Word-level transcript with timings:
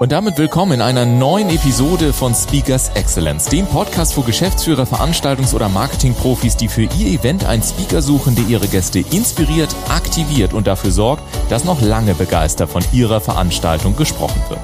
Und 0.00 0.10
damit 0.10 0.38
willkommen 0.38 0.72
in 0.72 0.80
einer 0.80 1.06
neuen 1.06 1.48
Episode 1.50 2.12
von 2.12 2.34
Speakers 2.34 2.88
Excellence, 2.96 3.44
dem 3.44 3.64
Podcast 3.64 4.14
für 4.14 4.22
Geschäftsführer, 4.22 4.82
Veranstaltungs- 4.82 5.54
oder 5.54 5.68
Marketingprofis, 5.68 6.56
die 6.56 6.66
für 6.66 6.82
ihr 6.82 7.20
Event 7.20 7.44
einen 7.44 7.62
Speaker 7.62 8.02
suchen, 8.02 8.34
der 8.34 8.44
ihre 8.46 8.66
Gäste 8.66 8.98
inspiriert, 8.98 9.74
aktiviert 9.88 10.52
und 10.52 10.66
dafür 10.66 10.90
sorgt, 10.90 11.22
dass 11.48 11.64
noch 11.64 11.80
lange 11.80 12.14
begeistert 12.14 12.70
von 12.70 12.82
ihrer 12.92 13.20
Veranstaltung 13.20 13.94
gesprochen 13.94 14.42
wird. 14.48 14.60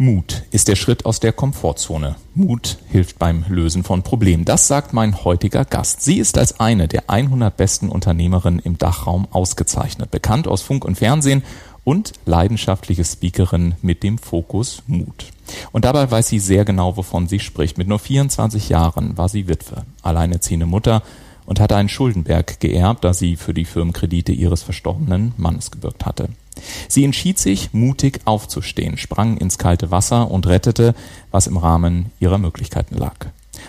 Mut 0.00 0.44
ist 0.50 0.68
der 0.68 0.76
Schritt 0.76 1.04
aus 1.04 1.20
der 1.20 1.34
Komfortzone. 1.34 2.16
Mut 2.34 2.78
hilft 2.88 3.18
beim 3.18 3.44
Lösen 3.50 3.84
von 3.84 4.02
Problemen. 4.02 4.46
Das 4.46 4.66
sagt 4.66 4.94
mein 4.94 5.24
heutiger 5.24 5.66
Gast. 5.66 6.00
Sie 6.00 6.18
ist 6.18 6.38
als 6.38 6.58
eine 6.58 6.88
der 6.88 7.10
100 7.10 7.54
besten 7.54 7.90
Unternehmerinnen 7.90 8.60
im 8.60 8.78
Dachraum 8.78 9.28
ausgezeichnet, 9.30 10.10
bekannt 10.10 10.48
aus 10.48 10.62
Funk 10.62 10.86
und 10.86 10.96
Fernsehen 10.96 11.42
und 11.84 12.12
leidenschaftliche 12.26 13.04
Speakerin 13.04 13.74
mit 13.82 14.02
dem 14.02 14.18
Fokus 14.18 14.82
Mut. 14.86 15.26
Und 15.72 15.84
dabei 15.84 16.10
weiß 16.10 16.28
sie 16.28 16.38
sehr 16.38 16.64
genau, 16.64 16.96
wovon 16.96 17.26
sie 17.26 17.40
spricht. 17.40 17.78
Mit 17.78 17.88
nur 17.88 17.98
24 17.98 18.68
Jahren 18.68 19.16
war 19.16 19.28
sie 19.28 19.48
Witwe, 19.48 19.84
alleinerziehende 20.02 20.66
Mutter 20.66 21.02
und 21.46 21.58
hatte 21.58 21.76
einen 21.76 21.88
Schuldenberg 21.88 22.60
geerbt, 22.60 23.04
da 23.04 23.12
sie 23.12 23.36
für 23.36 23.54
die 23.54 23.64
Firmenkredite 23.64 24.32
ihres 24.32 24.62
verstorbenen 24.62 25.32
Mannes 25.36 25.70
gewirkt 25.70 26.06
hatte. 26.06 26.28
Sie 26.88 27.04
entschied 27.04 27.38
sich, 27.38 27.72
mutig 27.72 28.20
aufzustehen, 28.24 28.96
sprang 28.96 29.36
ins 29.38 29.58
kalte 29.58 29.90
Wasser 29.90 30.30
und 30.30 30.46
rettete, 30.46 30.94
was 31.30 31.46
im 31.46 31.56
Rahmen 31.56 32.12
ihrer 32.20 32.38
Möglichkeiten 32.38 32.96
lag. 32.96 33.16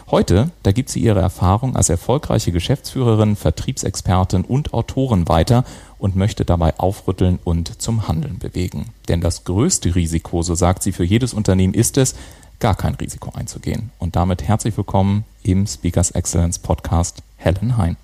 Heute, 0.10 0.52
da 0.64 0.72
gibt 0.72 0.90
sie 0.90 1.00
ihre 1.00 1.22
Erfahrung 1.22 1.76
als 1.76 1.90
erfolgreiche 1.90 2.52
Geschäftsführerin, 2.52 3.36
Vertriebsexpertin 3.36 4.44
und 4.44 4.74
Autorin 4.74 5.28
weiter 5.28 5.64
und 6.00 6.16
möchte 6.16 6.44
dabei 6.44 6.78
aufrütteln 6.80 7.40
und 7.44 7.82
zum 7.82 8.08
Handeln 8.08 8.40
bewegen. 8.40 8.88
Denn 9.08 9.22
das 9.22 9.44
größte 9.44 9.96
Risiko, 9.96 10.42
so 10.42 10.56
sagt 10.56 10.84
sie, 10.84 10.92
für 10.92 11.04
jedes 11.04 11.34
Unternehmen 11.34 11.74
ist 11.74 11.98
es, 11.98 12.16
gar 12.60 12.76
kein 12.76 12.96
Risiko 12.96 13.32
einzugehen. 13.34 13.92
Und 14.00 14.16
damit 14.16 14.44
herzlich 14.44 14.76
willkommen 14.78 15.26
im 15.44 15.68
Speakers 15.68 16.12
Excellence 16.12 16.60
Podcast, 16.60 17.24
Helen 17.38 17.78
Hein. 17.78 17.98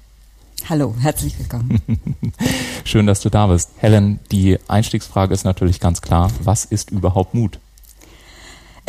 Hallo, 0.70 0.96
herzlich 1.00 1.38
willkommen. 1.40 1.82
Schön, 2.84 3.08
dass 3.08 3.22
du 3.22 3.30
da 3.30 3.48
bist. 3.48 3.70
Helen, 3.78 4.20
die 4.32 4.58
Einstiegsfrage 4.68 5.34
ist 5.34 5.46
natürlich 5.46 5.80
ganz 5.80 6.02
klar. 6.02 6.32
Was 6.44 6.66
ist 6.66 6.92
überhaupt 6.92 7.34
Mut? 7.34 7.60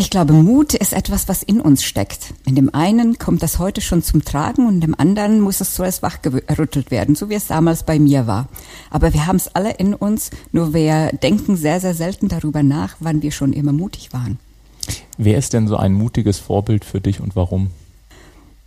Ich 0.01 0.11
glaube, 0.11 0.33
Mut 0.33 0.75
ist 0.75 0.93
etwas, 0.93 1.27
was 1.27 1.43
in 1.43 1.61
uns 1.61 1.83
steckt. 1.83 2.33
In 2.47 2.55
dem 2.55 2.73
einen 2.73 3.19
kommt 3.19 3.43
das 3.43 3.59
heute 3.59 3.81
schon 3.81 4.01
zum 4.05 4.25
Tragen 4.25 4.69
und 4.69 4.75
in 4.75 4.81
dem 4.81 4.95
anderen 4.97 5.41
muss 5.41 5.61
es 5.61 5.75
so 5.75 5.83
als 5.83 6.03
wachgerüttelt 6.03 6.93
werden, 6.93 7.17
so 7.17 7.29
wie 7.29 7.35
es 7.35 7.49
damals 7.49 7.83
bei 7.83 7.99
mir 7.99 8.29
war. 8.29 8.47
Aber 8.91 9.13
wir 9.13 9.27
haben 9.27 9.35
es 9.35 9.49
alle 9.57 9.73
in 9.73 9.95
uns, 9.95 10.31
nur 10.53 10.73
wir 10.73 11.11
denken 11.21 11.57
sehr, 11.57 11.81
sehr 11.81 11.95
selten 11.95 12.29
darüber 12.29 12.63
nach, 12.63 12.95
wann 13.01 13.23
wir 13.23 13.33
schon 13.33 13.53
immer 13.53 13.73
mutig 13.73 14.13
waren. 14.13 14.39
Wer 15.17 15.37
ist 15.37 15.53
denn 15.53 15.67
so 15.67 15.77
ein 15.77 15.95
mutiges 15.95 16.39
Vorbild 16.39 16.85
für 16.85 17.01
dich 17.01 17.19
und 17.19 17.35
warum? 17.35 17.73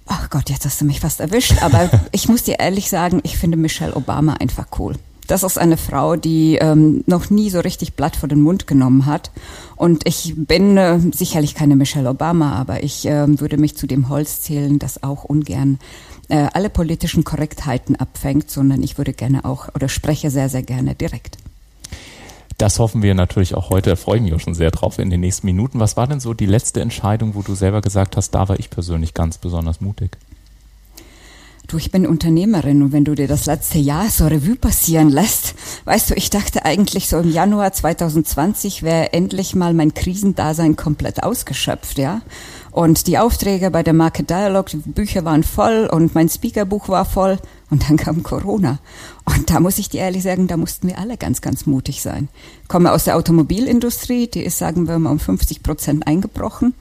Ach 0.07 0.29
Gott, 0.29 0.49
jetzt 0.49 0.65
hast 0.65 0.81
du 0.81 0.85
mich 0.85 0.99
fast 0.99 1.21
erwischt, 1.21 1.63
aber 1.63 1.89
ich 2.11 2.27
muss 2.27 2.43
dir 2.43 2.59
ehrlich 2.59 2.89
sagen, 2.89 3.21
ich 3.23 3.37
finde 3.37 3.55
Michelle 3.55 3.95
Obama 3.95 4.33
einfach 4.33 4.67
cool. 4.79 4.95
Das 5.31 5.43
ist 5.43 5.57
eine 5.57 5.77
Frau, 5.77 6.17
die 6.17 6.57
ähm, 6.57 7.05
noch 7.07 7.29
nie 7.29 7.49
so 7.49 7.61
richtig 7.61 7.93
Blatt 7.93 8.17
vor 8.17 8.27
den 8.27 8.41
Mund 8.41 8.67
genommen 8.67 9.05
hat. 9.05 9.31
Und 9.77 10.05
ich 10.05 10.33
bin 10.35 10.75
äh, 10.75 10.99
sicherlich 11.13 11.55
keine 11.55 11.77
Michelle 11.77 12.09
Obama, 12.09 12.51
aber 12.55 12.83
ich 12.83 13.05
äh, 13.05 13.39
würde 13.39 13.55
mich 13.55 13.77
zu 13.77 13.87
dem 13.87 14.09
Holz 14.09 14.41
zählen, 14.41 14.77
das 14.77 15.03
auch 15.03 15.23
ungern 15.23 15.79
äh, 16.27 16.49
alle 16.51 16.69
politischen 16.69 17.23
Korrektheiten 17.23 17.95
abfängt, 17.95 18.51
sondern 18.51 18.83
ich 18.83 18.97
würde 18.97 19.13
gerne 19.13 19.45
auch 19.45 19.69
oder 19.73 19.87
spreche 19.87 20.29
sehr, 20.29 20.49
sehr 20.49 20.63
gerne 20.63 20.95
direkt. 20.95 21.37
Das 22.57 22.79
hoffen 22.79 23.01
wir 23.01 23.15
natürlich 23.15 23.55
auch 23.55 23.69
heute. 23.69 23.91
Da 23.91 23.95
freue 23.95 24.17
ich 24.17 24.23
mich 24.23 24.33
auch 24.33 24.41
schon 24.41 24.53
sehr 24.53 24.71
drauf 24.71 24.99
in 24.99 25.09
den 25.09 25.21
nächsten 25.21 25.47
Minuten. 25.47 25.79
Was 25.79 25.95
war 25.95 26.07
denn 26.07 26.19
so 26.19 26.33
die 26.33 26.45
letzte 26.45 26.81
Entscheidung, 26.81 27.35
wo 27.35 27.41
du 27.41 27.55
selber 27.55 27.79
gesagt 27.79 28.17
hast, 28.17 28.31
da 28.31 28.49
war 28.49 28.59
ich 28.59 28.69
persönlich 28.69 29.13
ganz 29.13 29.37
besonders 29.37 29.79
mutig? 29.79 30.17
Du, 31.71 31.77
ich 31.77 31.89
bin 31.89 32.05
Unternehmerin 32.05 32.81
und 32.81 32.91
wenn 32.91 33.05
du 33.05 33.15
dir 33.15 33.29
das 33.29 33.45
letzte 33.45 33.77
Jahr 33.77 34.09
so 34.09 34.27
Revue 34.27 34.57
passieren 34.57 35.07
lässt, 35.07 35.55
weißt 35.85 36.09
du, 36.09 36.15
ich 36.15 36.29
dachte 36.29 36.65
eigentlich 36.65 37.07
so 37.07 37.17
im 37.17 37.31
Januar 37.31 37.71
2020 37.71 38.83
wäre 38.83 39.13
endlich 39.13 39.55
mal 39.55 39.73
mein 39.73 39.93
Krisendasein 39.93 40.75
komplett 40.75 41.23
ausgeschöpft, 41.23 41.97
ja. 41.97 42.23
Und 42.71 43.07
die 43.07 43.17
Aufträge 43.17 43.69
bei 43.69 43.83
der 43.83 43.93
Market 43.93 44.29
Dialog, 44.29 44.67
die 44.67 44.77
Bücher 44.77 45.25
waren 45.25 45.43
voll 45.43 45.89
und 45.91 46.15
mein 46.15 46.29
Speakerbuch 46.29 46.87
war 46.87 47.03
voll 47.03 47.37
und 47.69 47.89
dann 47.89 47.97
kam 47.97 48.23
Corona. 48.23 48.79
Und 49.25 49.49
da 49.49 49.59
muss 49.59 49.77
ich 49.77 49.89
dir 49.89 50.01
ehrlich 50.01 50.23
sagen, 50.23 50.47
da 50.47 50.55
mussten 50.55 50.87
wir 50.87 50.97
alle 50.97 51.17
ganz, 51.17 51.41
ganz 51.41 51.65
mutig 51.65 52.01
sein. 52.01 52.29
Ich 52.63 52.69
komme 52.69 52.93
aus 52.93 53.03
der 53.03 53.17
Automobilindustrie, 53.17 54.27
die 54.27 54.43
ist, 54.43 54.57
sagen 54.57 54.87
wir 54.87 54.99
mal, 54.99 55.11
um 55.11 55.19
50 55.19 55.63
Prozent 55.63 56.07
eingebrochen. 56.07 56.73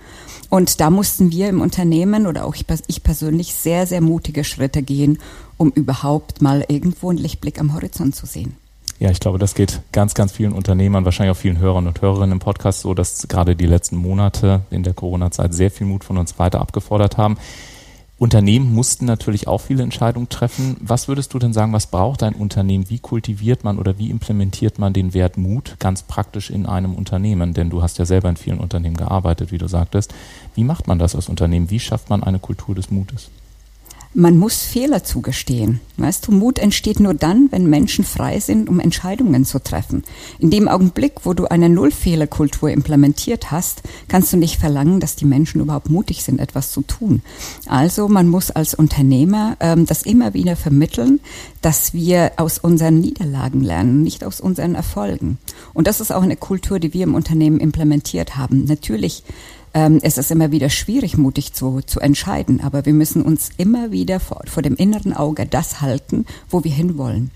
Und 0.49 0.81
da 0.81 0.91
mussten 0.91 1.33
wir 1.33 1.49
im 1.49 1.61
Unternehmen 1.61 2.27
oder 2.27 2.45
auch 2.45 2.55
ich 2.55 3.03
persönlich 3.03 3.55
sehr, 3.55 3.87
sehr 3.87 4.01
mutige 4.01 4.45
Schritte 4.45 4.83
gehen, 4.83 5.19
um 5.57 5.71
überhaupt 5.71 6.41
mal 6.41 6.65
irgendwo 6.69 7.11
einen 7.11 7.19
Lichtblick 7.19 7.61
am 7.61 7.75
Horizont 7.75 8.15
zu 8.15 8.27
sehen. 8.27 8.57
Ja, 9.01 9.11
ich 9.11 9.19
glaube, 9.19 9.39
das 9.39 9.55
geht 9.55 9.81
ganz, 9.93 10.13
ganz 10.13 10.31
vielen 10.31 10.53
Unternehmern, 10.53 11.07
wahrscheinlich 11.07 11.35
auch 11.35 11.41
vielen 11.41 11.59
Hörern 11.59 11.87
und 11.87 12.03
Hörerinnen 12.03 12.33
im 12.33 12.39
Podcast 12.39 12.81
so, 12.81 12.93
dass 12.93 13.27
gerade 13.29 13.57
die 13.57 13.65
letzten 13.65 13.97
Monate 13.97 14.61
in 14.71 14.83
der 14.83 14.93
Corona-Zeit 14.93 15.55
sehr 15.55 15.71
viel 15.71 15.87
Mut 15.87 16.05
von 16.05 16.19
uns 16.19 16.39
weiter 16.39 16.61
abgefordert 16.61 17.17
haben. 17.17 17.39
Unternehmen 18.19 18.75
mussten 18.75 19.07
natürlich 19.07 19.49
auch 19.49 19.63
viele 19.63 19.83
Entscheidungen 19.83 20.29
treffen. 20.29 20.77
Was 20.81 21.09
würdest 21.09 21.33
du 21.33 21.39
denn 21.39 21.55
sagen, 21.55 21.73
was 21.73 21.87
braucht 21.87 22.23
ein 22.23 22.35
Unternehmen? 22.35 22.91
Wie 22.91 22.99
kultiviert 22.99 23.65
man 23.65 23.79
oder 23.79 23.97
wie 23.97 24.11
implementiert 24.11 24.79
man 24.79 24.93
den 24.93 25.15
Wert 25.15 25.39
Mut 25.39 25.77
ganz 25.79 26.03
praktisch 26.03 26.51
in 26.51 26.67
einem 26.67 26.93
Unternehmen? 26.95 27.55
Denn 27.55 27.71
du 27.71 27.83
hast 27.83 27.97
ja 27.97 28.05
selber 28.05 28.29
in 28.29 28.37
vielen 28.37 28.59
Unternehmen 28.59 28.99
gearbeitet, 28.99 29.51
wie 29.51 29.57
du 29.57 29.67
sagtest. 29.67 30.13
Wie 30.55 30.65
macht 30.65 30.89
man 30.89 30.99
das 30.99 31.15
als 31.17 31.31
Unternehmen? 31.31 31.71
Wie 31.71 31.81
schafft 31.81 32.11
man 32.11 32.23
eine 32.23 32.39
Kultur 32.39 32.75
des 32.75 32.91
Mutes? 32.91 33.31
Man 34.13 34.39
muss 34.39 34.63
Fehler 34.63 35.05
zugestehen. 35.05 35.79
Weißt 35.97 36.27
du, 36.27 36.33
Mut 36.33 36.59
entsteht 36.59 36.99
nur 36.99 37.15
dann, 37.15 37.47
wenn 37.53 37.71
Menschen 37.71 38.05
frei 38.05 38.41
sind, 38.41 38.69
um 38.69 38.81
Entscheidungen 38.81 39.45
zu 39.45 39.61
treffen. 39.63 40.03
In 40.41 40.51
dem 40.51 40.67
Augenblick, 40.67 41.13
wo 41.23 41.33
du 41.33 41.47
eine 41.47 41.69
Nullfehlerkultur 41.69 42.71
implementiert 42.71 43.53
hast, 43.53 43.83
kannst 44.09 44.33
du 44.33 44.37
nicht 44.37 44.59
verlangen, 44.59 44.99
dass 44.99 45.15
die 45.15 45.27
Menschen 45.27 45.61
überhaupt 45.61 45.91
mutig 45.91 46.25
sind, 46.25 46.41
etwas 46.41 46.73
zu 46.73 46.83
tun. 46.83 47.23
Also 47.67 48.09
man 48.09 48.27
muss 48.27 48.51
als 48.51 48.75
Unternehmer 48.75 49.57
ähm, 49.61 49.87
das 49.87 50.03
immer 50.03 50.35
wieder 50.35 50.57
vermitteln, 50.57 51.21
dass 51.63 51.95
wir 51.95 52.33
aus 52.37 52.59
unseren 52.59 52.99
Niederlagen 52.99 53.61
lernen, 53.61 54.03
nicht 54.03 54.25
aus 54.25 54.41
unseren 54.41 54.75
Erfolgen. 54.75 55.39
Und 55.73 55.87
das 55.87 56.01
ist 56.01 56.11
auch 56.11 56.23
eine 56.23 56.37
Kultur, 56.37 56.81
die 56.81 56.93
wir 56.95 57.05
im 57.05 57.15
Unternehmen 57.15 57.61
implementiert 57.61 58.37
haben. 58.37 58.65
Natürlich 58.65 59.23
ähm, 59.75 60.01
es 60.03 60.19
ist 60.19 60.31
immer 60.31 60.51
wieder 60.51 60.71
schwierig, 60.71 61.17
mutig 61.17 61.53
zu, 61.53 61.81
zu 61.81 62.01
entscheiden, 62.01 62.61
aber 62.61 62.87
wir 62.87 62.93
müssen 62.93 63.23
uns 63.23 63.51
immer 63.57 63.93
wieder 63.93 64.21
vor, 64.21 64.43
vor 64.47 64.63
dem 64.63 64.77
inneren 64.77 65.13
Auge 65.13 65.47
das 65.47 65.81
halten, 65.81 66.27
wo 66.49 66.65
wir 66.65 66.73
hinwollen. 66.73 67.31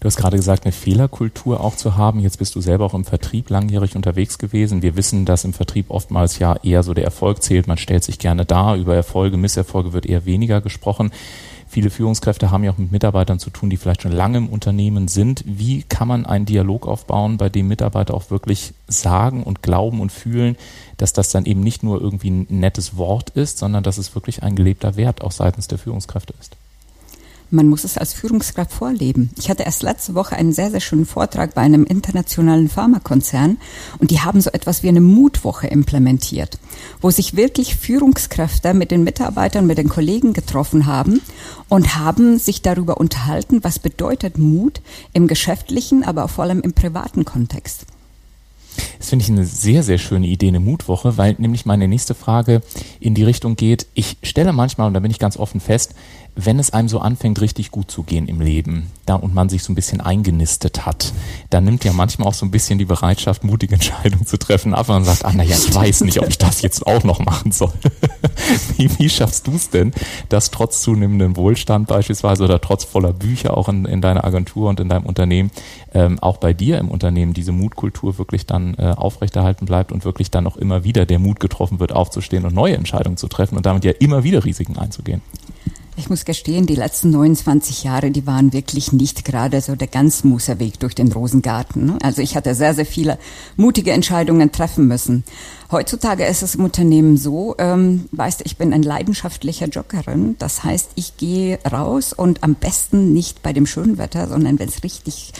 Du 0.00 0.06
hast 0.06 0.16
gerade 0.16 0.36
gesagt, 0.36 0.64
eine 0.64 0.72
Fehlerkultur 0.72 1.60
auch 1.60 1.74
zu 1.74 1.96
haben. 1.96 2.20
Jetzt 2.20 2.38
bist 2.38 2.54
du 2.54 2.60
selber 2.60 2.84
auch 2.86 2.94
im 2.94 3.04
Vertrieb 3.04 3.50
langjährig 3.50 3.96
unterwegs 3.96 4.38
gewesen. 4.38 4.80
Wir 4.80 4.96
wissen, 4.96 5.24
dass 5.24 5.44
im 5.44 5.52
Vertrieb 5.52 5.86
oftmals 5.88 6.38
ja 6.38 6.56
eher 6.62 6.84
so 6.84 6.94
der 6.94 7.04
Erfolg 7.04 7.42
zählt. 7.42 7.66
Man 7.66 7.78
stellt 7.78 8.04
sich 8.04 8.18
gerne 8.18 8.44
dar. 8.44 8.76
Über 8.76 8.94
Erfolge, 8.94 9.36
Misserfolge 9.36 9.92
wird 9.92 10.06
eher 10.06 10.24
weniger 10.24 10.60
gesprochen. 10.60 11.10
Viele 11.68 11.90
Führungskräfte 11.90 12.50
haben 12.50 12.64
ja 12.64 12.72
auch 12.72 12.78
mit 12.78 12.92
Mitarbeitern 12.92 13.38
zu 13.38 13.50
tun, 13.50 13.68
die 13.68 13.76
vielleicht 13.76 14.02
schon 14.02 14.12
lange 14.12 14.38
im 14.38 14.48
Unternehmen 14.48 15.06
sind. 15.06 15.44
Wie 15.46 15.82
kann 15.82 16.08
man 16.08 16.24
einen 16.24 16.46
Dialog 16.46 16.86
aufbauen, 16.86 17.36
bei 17.36 17.50
dem 17.50 17.68
Mitarbeiter 17.68 18.14
auch 18.14 18.30
wirklich 18.30 18.72
sagen 18.86 19.42
und 19.42 19.62
glauben 19.62 20.00
und 20.00 20.10
fühlen, 20.10 20.56
dass 20.96 21.12
das 21.12 21.30
dann 21.30 21.44
eben 21.44 21.60
nicht 21.60 21.82
nur 21.82 22.00
irgendwie 22.00 22.30
ein 22.30 22.46
nettes 22.48 22.96
Wort 22.96 23.30
ist, 23.30 23.58
sondern 23.58 23.82
dass 23.82 23.98
es 23.98 24.14
wirklich 24.14 24.42
ein 24.42 24.56
gelebter 24.56 24.96
Wert 24.96 25.22
auch 25.22 25.32
seitens 25.32 25.68
der 25.68 25.78
Führungskräfte 25.78 26.32
ist? 26.40 26.56
Man 27.50 27.66
muss 27.66 27.84
es 27.84 27.96
als 27.98 28.12
Führungskraft 28.12 28.72
vorleben. 28.72 29.30
Ich 29.38 29.48
hatte 29.48 29.62
erst 29.62 29.82
letzte 29.82 30.14
Woche 30.14 30.36
einen 30.36 30.52
sehr, 30.52 30.70
sehr 30.70 30.80
schönen 30.80 31.06
Vortrag 31.06 31.54
bei 31.54 31.62
einem 31.62 31.84
internationalen 31.84 32.68
Pharmakonzern 32.68 33.58
und 33.98 34.10
die 34.10 34.20
haben 34.20 34.40
so 34.40 34.50
etwas 34.50 34.82
wie 34.82 34.88
eine 34.88 35.00
Mutwoche 35.00 35.66
implementiert, 35.66 36.58
wo 37.00 37.10
sich 37.10 37.36
wirklich 37.36 37.76
Führungskräfte 37.76 38.74
mit 38.74 38.90
den 38.90 39.04
Mitarbeitern, 39.04 39.66
mit 39.66 39.78
den 39.78 39.88
Kollegen 39.88 40.32
getroffen 40.32 40.86
haben 40.86 41.20
und 41.68 41.96
haben 41.96 42.38
sich 42.38 42.62
darüber 42.62 42.98
unterhalten, 42.98 43.64
was 43.64 43.78
bedeutet 43.78 44.38
Mut 44.38 44.80
im 45.12 45.26
geschäftlichen, 45.26 46.04
aber 46.04 46.28
vor 46.28 46.44
allem 46.44 46.60
im 46.60 46.72
privaten 46.72 47.24
Kontext. 47.24 47.86
Das 48.98 49.10
finde 49.10 49.24
ich 49.24 49.30
eine 49.30 49.44
sehr, 49.44 49.82
sehr 49.82 49.98
schöne 49.98 50.26
Idee, 50.26 50.48
eine 50.48 50.60
Mutwoche, 50.60 51.16
weil 51.16 51.34
nämlich 51.38 51.66
meine 51.66 51.88
nächste 51.88 52.14
Frage 52.14 52.62
in 53.00 53.14
die 53.14 53.24
Richtung 53.24 53.56
geht. 53.56 53.86
Ich 53.94 54.18
stelle 54.22 54.52
manchmal, 54.52 54.88
und 54.88 54.94
da 54.94 55.00
bin 55.00 55.10
ich 55.10 55.18
ganz 55.18 55.36
offen 55.36 55.60
fest, 55.60 55.94
wenn 56.40 56.60
es 56.60 56.70
einem 56.70 56.88
so 56.88 57.00
anfängt, 57.00 57.40
richtig 57.40 57.72
gut 57.72 57.90
zu 57.90 58.04
gehen 58.04 58.28
im 58.28 58.40
Leben, 58.40 58.86
da 59.06 59.16
und 59.16 59.34
man 59.34 59.48
sich 59.48 59.64
so 59.64 59.72
ein 59.72 59.74
bisschen 59.74 60.00
eingenistet 60.00 60.86
hat, 60.86 61.12
dann 61.50 61.64
nimmt 61.64 61.82
ja 61.84 61.92
manchmal 61.92 62.28
auch 62.28 62.34
so 62.34 62.46
ein 62.46 62.52
bisschen 62.52 62.78
die 62.78 62.84
Bereitschaft, 62.84 63.42
mutige 63.42 63.74
Entscheidungen 63.74 64.24
zu 64.24 64.38
treffen 64.38 64.72
ab 64.72 64.88
und 64.88 65.04
sagt, 65.04 65.24
ah, 65.24 65.32
naja, 65.32 65.56
ich 65.56 65.74
weiß 65.74 66.02
nicht, 66.02 66.20
ob 66.20 66.28
ich 66.28 66.38
das 66.38 66.62
jetzt 66.62 66.86
auch 66.86 67.02
noch 67.02 67.18
machen 67.18 67.50
soll. 67.50 67.72
wie, 68.76 68.88
wie 68.98 69.08
schaffst 69.08 69.48
du 69.48 69.56
es 69.56 69.70
denn, 69.70 69.92
dass 70.28 70.52
trotz 70.52 70.80
zunehmendem 70.82 71.36
Wohlstand 71.36 71.88
beispielsweise 71.88 72.44
oder 72.44 72.60
trotz 72.60 72.84
voller 72.84 73.12
Bücher 73.12 73.56
auch 73.56 73.68
in, 73.68 73.84
in 73.84 74.00
deiner 74.00 74.24
Agentur 74.24 74.68
und 74.68 74.78
in 74.78 74.88
deinem 74.88 75.06
Unternehmen, 75.06 75.50
ähm, 75.92 76.20
auch 76.20 76.36
bei 76.36 76.52
dir 76.52 76.78
im 76.78 76.88
Unternehmen 76.88 77.34
diese 77.34 77.50
Mutkultur 77.50 78.16
wirklich 78.16 78.46
dann 78.46 78.74
äh, 78.74 78.94
aufrechterhalten 78.96 79.66
bleibt 79.66 79.90
und 79.90 80.04
wirklich 80.04 80.30
dann 80.30 80.46
auch 80.46 80.56
immer 80.56 80.84
wieder 80.84 81.04
der 81.04 81.18
Mut 81.18 81.40
getroffen 81.40 81.80
wird, 81.80 81.92
aufzustehen 81.92 82.44
und 82.44 82.54
neue 82.54 82.76
Entscheidungen 82.76 83.16
zu 83.16 83.26
treffen 83.26 83.56
und 83.56 83.66
damit 83.66 83.84
ja 83.84 83.92
immer 83.98 84.22
wieder 84.22 84.44
Risiken 84.44 84.78
einzugehen? 84.78 85.20
Ich 85.98 86.08
muss 86.08 86.24
gestehen, 86.24 86.66
die 86.66 86.76
letzten 86.76 87.10
29 87.10 87.82
Jahre, 87.82 88.12
die 88.12 88.24
waren 88.24 88.52
wirklich 88.52 88.92
nicht 88.92 89.24
gerade 89.24 89.60
so 89.60 89.74
der 89.74 89.88
ganz 89.88 90.22
Muserweg 90.22 90.78
durch 90.78 90.94
den 90.94 91.10
Rosengarten. 91.10 91.86
Ne? 91.86 91.98
Also 92.00 92.22
ich 92.22 92.36
hatte 92.36 92.54
sehr, 92.54 92.72
sehr 92.72 92.86
viele 92.86 93.18
mutige 93.56 93.90
Entscheidungen 93.90 94.52
treffen 94.52 94.86
müssen. 94.86 95.24
Heutzutage 95.72 96.24
ist 96.24 96.44
es 96.44 96.54
im 96.54 96.62
Unternehmen 96.62 97.16
so, 97.16 97.56
ähm, 97.58 98.08
weißt 98.12 98.40
du, 98.40 98.44
ich 98.46 98.56
bin 98.56 98.72
ein 98.72 98.84
leidenschaftlicher 98.84 99.66
Joggerin. 99.66 100.36
Das 100.38 100.62
heißt, 100.62 100.92
ich 100.94 101.16
gehe 101.16 101.58
raus 101.68 102.12
und 102.12 102.44
am 102.44 102.54
besten 102.54 103.12
nicht 103.12 103.42
bei 103.42 103.52
dem 103.52 103.66
schönen 103.66 103.98
Wetter, 103.98 104.28
sondern 104.28 104.60
wenn 104.60 104.68
es 104.68 104.84
richtig 104.84 105.32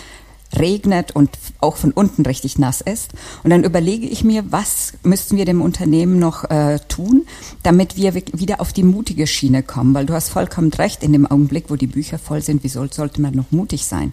regnet 0.57 1.15
und 1.15 1.31
auch 1.61 1.77
von 1.77 1.93
unten 1.93 2.23
richtig 2.23 2.59
nass 2.59 2.81
ist. 2.81 3.13
Und 3.45 3.51
dann 3.51 3.65
überlege 3.65 4.07
ich 4.07 4.25
mir, 4.25 4.51
was 4.51 4.95
müssten 5.03 5.37
wir 5.37 5.45
dem 5.45 5.61
Unternehmen 5.61 6.19
noch 6.19 6.45
äh, 6.51 6.79
tun, 6.89 7.27
damit 7.63 7.97
wir 7.97 8.15
wieder 8.15 8.61
auf 8.61 8.73
die 8.73 8.83
mutige 8.83 9.27
Schiene 9.27 9.63
kommen. 9.63 9.95
Weil 9.95 10.07
du 10.07 10.15
hast 10.15 10.31
vollkommen 10.31 10.73
recht, 10.73 11.03
in 11.03 11.13
dem 11.13 11.27
Augenblick, 11.27 11.67
wo 11.69 11.77
die 11.77 11.87
Bücher 11.87 12.19
voll 12.19 12.43
sind, 12.43 12.65
wieso 12.65 12.87
sollte 12.87 13.21
man 13.21 13.35
noch 13.35 13.51
mutig 13.51 13.85
sein? 13.85 14.13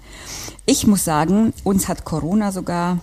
Ich 0.65 0.87
muss 0.87 1.05
sagen, 1.05 1.53
uns 1.63 1.87
hat 1.87 2.05
Corona 2.05 2.51
sogar 2.51 2.99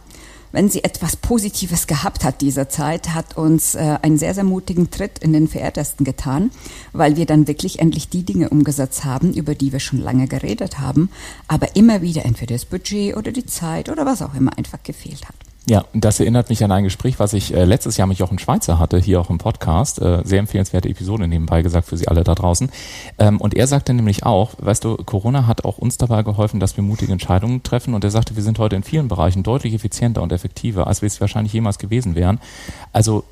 wenn 0.53 0.69
sie 0.69 0.85
etwas 0.85 1.17
Positives 1.17 1.87
gehabt 1.87 2.25
hat 2.25 2.41
dieser 2.41 2.69
Zeit, 2.69 3.15
hat 3.15 3.37
uns 3.37 3.75
äh, 3.75 3.99
einen 4.03 4.19
sehr, 4.19 4.35
sehr 4.35 4.45
mutigen 4.45 4.91
Tritt 4.91 5.19
in 5.19 5.33
den 5.33 5.49
Verehrtesten 5.49 6.05
getan, 6.05 6.51
weil 6.93 7.17
wir 7.17 7.27
dann 7.27 7.49
wirklich 7.49 7.79
endlich 7.81 8.09
die 8.09 8.23
Dinge 8.23 8.51
umgesetzt 8.51 9.05
haben, 9.05 9.33
über 9.33 9.55
die 9.55 9.73
wir 9.73 9.81
schon 9.81 9.99
lange 9.99 10.29
geredet 10.29 10.79
haben, 10.79 11.11
aber 11.49 11.75
immer 11.75 12.03
wieder 12.03 12.25
entweder 12.25 12.55
das 12.55 12.67
Budget 12.67 13.17
oder 13.17 13.33
die 13.33 13.47
Zeit 13.47 13.89
oder 13.89 14.07
was 14.07 14.23
auch 14.23 14.35
immer 14.35 14.57
einfach 14.57 14.83
gefehlt 14.83 15.27
hat. 15.27 15.35
Ja, 15.67 15.85
das 15.93 16.19
erinnert 16.19 16.49
mich 16.49 16.65
an 16.65 16.73
ein 16.73 16.83
Gespräch, 16.83 17.21
was 17.21 17.35
ich 17.35 17.55
äh, 17.55 17.65
letztes 17.65 17.97
Jahr 17.97 18.09
mit 18.09 18.19
Jochen 18.19 18.41
Schweizer 18.41 18.81
hatte, 18.81 18.99
hier 18.99 19.21
auch 19.21 19.31
im 19.31 19.39
Podcast. 19.39 20.03
Äh, 20.03 20.23
sehr 20.25 20.41
empfehlenswerte 20.41 20.89
Episode 20.89 21.29
nebenbei 21.29 21.63
gesagt 21.63 21.87
für 21.87 21.97
Sie 21.97 22.09
alle 22.09 22.25
da 22.25 22.35
draußen. 22.35 22.69
Ähm, 23.19 23.41
und 23.41 23.55
er 23.55 23.69
sagte 23.69 23.95
nämlich 23.95 24.27
auch, 24.27 24.55
weißt 24.59 24.83
du, 24.83 24.97
Corona 24.97 25.47
hat 25.47 25.65
auch 25.65 25.79
uns 25.79 25.99
dabei 25.99 26.25
geholfen, 26.25 26.59
dass 26.59 26.77
wir 26.77 26.83
mutige 26.83 27.13
Entscheidungen 27.13 27.63
treffen. 27.63 27.95
Und 27.95 28.03
er 28.03 28.11
sagte, 28.11 28.35
wir 28.35 28.43
sind 28.43 28.59
heute 28.59 28.75
in 28.75 28.83
vielen 28.83 29.07
Bereichen 29.07 29.45
deutlich 29.45 29.73
effizienter 29.73 30.21
und 30.23 30.33
effektiver, 30.33 30.89
als 30.89 31.01
wir 31.01 31.07
es 31.07 31.21
wahrscheinlich 31.21 31.53
jemals 31.53 31.79
gewesen 31.79 32.17
wären. 32.17 32.41
Also 32.93 33.23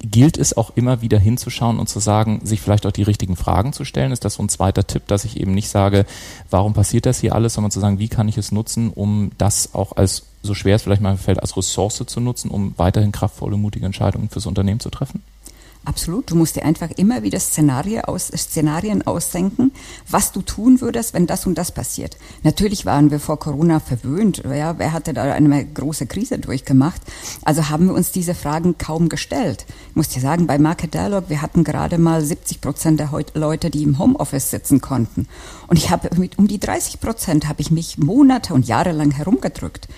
gilt 0.00 0.36
es 0.38 0.56
auch 0.56 0.70
immer 0.76 1.02
wieder 1.02 1.18
hinzuschauen 1.18 1.78
und 1.78 1.88
zu 1.88 2.00
sagen, 2.00 2.40
sich 2.44 2.60
vielleicht 2.60 2.86
auch 2.86 2.92
die 2.92 3.02
richtigen 3.02 3.34
Fragen 3.34 3.72
zu 3.72 3.84
stellen? 3.84 4.12
Ist 4.12 4.24
das 4.24 4.34
so 4.34 4.42
ein 4.42 4.48
zweiter 4.48 4.86
Tipp, 4.86 5.06
dass 5.08 5.24
ich 5.24 5.40
eben 5.40 5.54
nicht 5.54 5.68
sage, 5.68 6.06
warum 6.50 6.74
passiert 6.74 7.06
das 7.06 7.20
hier 7.20 7.34
alles, 7.34 7.54
sondern 7.54 7.70
zu 7.70 7.80
sagen, 7.80 7.98
wie 7.98 8.08
kann 8.08 8.28
ich 8.28 8.38
es 8.38 8.52
nutzen, 8.52 8.90
um 8.90 9.32
das 9.38 9.74
auch 9.74 9.96
als, 9.96 10.26
so 10.42 10.54
schwer 10.54 10.76
es 10.76 10.82
vielleicht 10.82 11.02
mal 11.02 11.16
fällt, 11.16 11.40
als 11.40 11.56
Ressource 11.56 12.02
zu 12.06 12.20
nutzen, 12.20 12.50
um 12.50 12.74
weiterhin 12.76 13.12
kraftvolle, 13.12 13.56
mutige 13.56 13.86
Entscheidungen 13.86 14.28
fürs 14.28 14.46
Unternehmen 14.46 14.80
zu 14.80 14.90
treffen? 14.90 15.22
Absolut. 15.82 16.30
Du 16.30 16.34
musst 16.36 16.56
dir 16.56 16.64
einfach 16.64 16.90
immer 16.90 17.22
wieder 17.22 17.40
Szenarien, 17.40 18.04
aus, 18.04 18.26
Szenarien 18.28 19.06
ausdenken, 19.06 19.72
was 20.06 20.30
du 20.30 20.42
tun 20.42 20.82
würdest, 20.82 21.14
wenn 21.14 21.26
das 21.26 21.46
und 21.46 21.56
das 21.56 21.72
passiert. 21.72 22.18
Natürlich 22.42 22.84
waren 22.84 23.10
wir 23.10 23.18
vor 23.18 23.38
Corona 23.38 23.80
verwöhnt. 23.80 24.42
Ja, 24.44 24.78
wer 24.78 24.92
hatte 24.92 25.14
da 25.14 25.32
eine 25.32 25.64
große 25.64 26.06
Krise 26.06 26.38
durchgemacht? 26.38 27.00
Also 27.44 27.70
haben 27.70 27.86
wir 27.86 27.94
uns 27.94 28.12
diese 28.12 28.34
Fragen 28.34 28.76
kaum 28.76 29.08
gestellt. 29.08 29.64
Ich 29.88 29.96
muss 29.96 30.10
dir 30.10 30.20
sagen, 30.20 30.46
bei 30.46 30.58
Market 30.58 30.92
Dialog, 30.92 31.24
wir 31.30 31.40
hatten 31.40 31.64
gerade 31.64 31.96
mal 31.96 32.22
70 32.22 32.60
Prozent 32.60 33.00
der 33.00 33.10
Leute, 33.32 33.70
die 33.70 33.82
im 33.82 33.98
Homeoffice 33.98 34.50
sitzen 34.50 34.82
konnten. 34.82 35.28
Und 35.66 35.78
ich 35.78 35.90
habe 35.90 36.14
mit 36.18 36.38
um 36.38 36.46
die 36.46 36.60
30 36.60 37.00
Prozent 37.00 37.48
habe 37.48 37.62
ich 37.62 37.70
mich 37.70 37.96
Monate 37.96 38.52
und 38.52 38.68
Jahre 38.68 38.92
lang 38.92 39.12
herumgedrückt. 39.12 39.88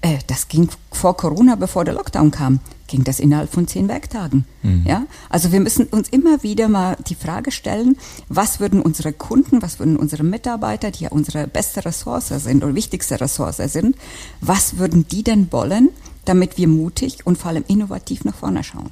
Äh, 0.00 0.18
das 0.26 0.48
ging 0.48 0.68
vor 0.90 1.16
Corona, 1.16 1.56
bevor 1.56 1.84
der 1.84 1.94
Lockdown 1.94 2.30
kam 2.30 2.60
ging 2.90 3.04
das 3.04 3.20
innerhalb 3.20 3.50
von 3.50 3.66
zehn 3.66 3.88
Werktagen. 3.88 4.44
Mhm. 4.62 4.84
Ja, 4.86 5.06
also 5.30 5.52
wir 5.52 5.60
müssen 5.60 5.86
uns 5.86 6.08
immer 6.08 6.42
wieder 6.42 6.68
mal 6.68 6.96
die 7.08 7.14
Frage 7.14 7.52
stellen, 7.52 7.96
was 8.28 8.60
würden 8.60 8.82
unsere 8.82 9.12
Kunden, 9.12 9.62
was 9.62 9.78
würden 9.78 9.96
unsere 9.96 10.24
Mitarbeiter, 10.24 10.90
die 10.90 11.04
ja 11.04 11.10
unsere 11.10 11.46
beste 11.46 11.84
Ressource 11.84 12.28
sind 12.28 12.62
oder 12.62 12.74
wichtigste 12.74 13.20
Ressource 13.20 13.58
sind, 13.58 13.96
was 14.40 14.76
würden 14.76 15.06
die 15.06 15.22
denn 15.22 15.50
wollen, 15.52 15.90
damit 16.24 16.58
wir 16.58 16.68
mutig 16.68 17.26
und 17.26 17.38
vor 17.38 17.50
allem 17.50 17.64
innovativ 17.68 18.24
nach 18.24 18.34
vorne 18.34 18.64
schauen. 18.64 18.90